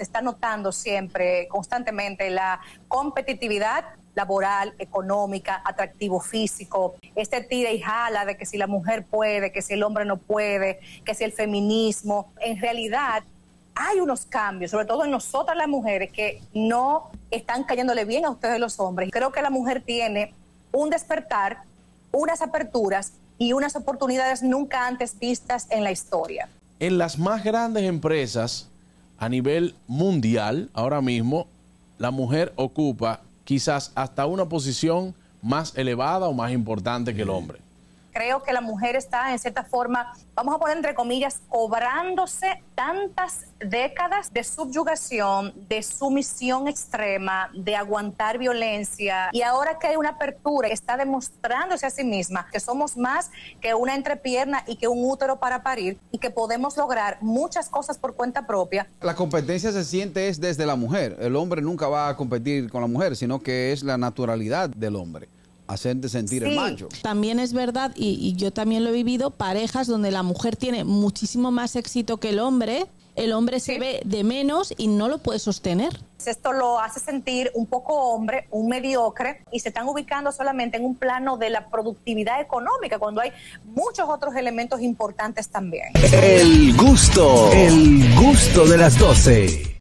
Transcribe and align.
se 0.00 0.04
está 0.04 0.22
notando 0.22 0.72
siempre, 0.72 1.46
constantemente, 1.48 2.30
la 2.30 2.58
competitividad 2.88 3.84
laboral, 4.14 4.72
económica, 4.78 5.60
atractivo 5.62 6.20
físico, 6.20 6.94
este 7.14 7.42
tira 7.42 7.70
y 7.70 7.82
jala 7.82 8.24
de 8.24 8.38
que 8.38 8.46
si 8.46 8.56
la 8.56 8.66
mujer 8.66 9.04
puede, 9.04 9.52
que 9.52 9.60
si 9.60 9.74
el 9.74 9.82
hombre 9.82 10.06
no 10.06 10.16
puede, 10.16 10.80
que 11.04 11.14
si 11.14 11.24
el 11.24 11.32
feminismo, 11.32 12.32
en 12.40 12.58
realidad 12.58 13.24
hay 13.74 14.00
unos 14.00 14.24
cambios, 14.24 14.70
sobre 14.70 14.86
todo 14.86 15.04
en 15.04 15.10
nosotras 15.10 15.54
las 15.54 15.68
mujeres, 15.68 16.10
que 16.10 16.40
no 16.54 17.10
están 17.30 17.64
cayéndole 17.64 18.06
bien 18.06 18.24
a 18.24 18.30
ustedes 18.30 18.58
los 18.58 18.80
hombres. 18.80 19.10
Creo 19.12 19.32
que 19.32 19.42
la 19.42 19.50
mujer 19.50 19.82
tiene 19.84 20.32
un 20.72 20.88
despertar, 20.88 21.58
unas 22.10 22.40
aperturas 22.40 23.12
y 23.36 23.52
unas 23.52 23.76
oportunidades 23.76 24.42
nunca 24.42 24.86
antes 24.86 25.18
vistas 25.18 25.66
en 25.68 25.84
la 25.84 25.90
historia. 25.90 26.48
En 26.78 26.96
las 26.96 27.18
más 27.18 27.44
grandes 27.44 27.82
empresas 27.82 28.69
a 29.20 29.28
nivel 29.28 29.74
mundial, 29.86 30.70
ahora 30.72 31.00
mismo, 31.00 31.46
la 31.98 32.10
mujer 32.10 32.52
ocupa 32.56 33.20
quizás 33.44 33.92
hasta 33.94 34.26
una 34.26 34.48
posición 34.48 35.14
más 35.42 35.76
elevada 35.76 36.26
o 36.26 36.32
más 36.32 36.50
importante 36.52 37.14
que 37.14 37.22
el 37.22 37.30
hombre 37.30 37.60
creo 38.12 38.42
que 38.42 38.52
la 38.52 38.60
mujer 38.60 38.96
está 38.96 39.32
en 39.32 39.38
cierta 39.38 39.64
forma, 39.64 40.12
vamos 40.34 40.54
a 40.54 40.58
poner 40.58 40.76
entre 40.76 40.94
comillas, 40.94 41.40
cobrándose 41.48 42.62
tantas 42.74 43.46
décadas 43.58 44.32
de 44.32 44.42
subyugación, 44.42 45.52
de 45.68 45.82
sumisión 45.82 46.68
extrema, 46.68 47.50
de 47.54 47.76
aguantar 47.76 48.38
violencia. 48.38 49.28
Y 49.32 49.42
ahora 49.42 49.78
que 49.78 49.88
hay 49.88 49.96
una 49.96 50.10
apertura, 50.10 50.68
está 50.68 50.96
demostrándose 50.96 51.86
a 51.86 51.90
sí 51.90 52.04
misma 52.04 52.46
que 52.50 52.60
somos 52.60 52.96
más 52.96 53.30
que 53.60 53.74
una 53.74 53.94
entrepierna 53.94 54.64
y 54.66 54.76
que 54.76 54.88
un 54.88 55.04
útero 55.04 55.38
para 55.38 55.62
parir 55.62 55.98
y 56.10 56.18
que 56.18 56.30
podemos 56.30 56.76
lograr 56.76 57.18
muchas 57.20 57.68
cosas 57.68 57.98
por 57.98 58.14
cuenta 58.14 58.46
propia. 58.46 58.88
La 59.00 59.14
competencia 59.14 59.72
se 59.72 59.84
siente 59.84 60.28
es 60.28 60.40
desde 60.40 60.66
la 60.66 60.76
mujer. 60.76 61.16
El 61.20 61.36
hombre 61.36 61.62
nunca 61.62 61.88
va 61.88 62.08
a 62.08 62.16
competir 62.16 62.70
con 62.70 62.80
la 62.80 62.86
mujer, 62.86 63.16
sino 63.16 63.40
que 63.40 63.72
es 63.72 63.82
la 63.82 63.98
naturalidad 63.98 64.70
del 64.70 64.96
hombre 64.96 65.28
hacerte 65.72 66.08
sentir 66.08 66.44
el 66.44 66.56
macho. 66.56 66.88
También 67.02 67.38
es 67.40 67.52
verdad, 67.52 67.92
y, 67.94 68.34
yo 68.36 68.52
también 68.52 68.84
lo 68.84 68.90
he 68.90 68.92
vivido, 68.92 69.30
parejas 69.30 69.86
donde 69.86 70.10
la 70.10 70.22
mujer 70.22 70.56
tiene 70.56 70.84
muchísimo 70.84 71.50
más 71.50 71.76
éxito 71.76 72.18
que 72.18 72.30
el 72.30 72.38
hombre, 72.38 72.86
el 73.16 73.32
hombre 73.32 73.60
se 73.60 73.78
ve 73.78 74.00
de 74.04 74.24
menos 74.24 74.72
y 74.76 74.86
no 74.86 75.08
lo 75.08 75.18
puede 75.18 75.38
sostener. 75.38 76.00
Esto 76.24 76.52
lo 76.52 76.80
hace 76.80 77.00
sentir 77.00 77.50
un 77.54 77.66
poco 77.66 77.94
hombre, 77.94 78.46
un 78.50 78.68
mediocre, 78.68 79.42
y 79.50 79.60
se 79.60 79.68
están 79.68 79.88
ubicando 79.88 80.32
solamente 80.32 80.76
en 80.76 80.84
un 80.84 80.94
plano 80.94 81.36
de 81.36 81.50
la 81.50 81.68
productividad 81.68 82.40
económica, 82.40 82.98
cuando 82.98 83.20
hay 83.20 83.32
muchos 83.64 84.08
otros 84.08 84.34
elementos 84.36 84.80
importantes 84.80 85.48
también. 85.48 85.88
El 86.12 86.76
gusto, 86.76 87.50
el 87.52 88.14
gusto 88.16 88.66
de 88.66 88.76
las 88.76 88.98
12. 88.98 89.69